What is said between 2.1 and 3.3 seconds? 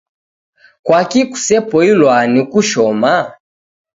ni kushoma?